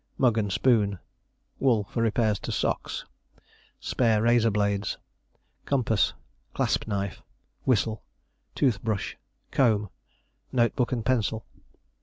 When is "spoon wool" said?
0.51-1.83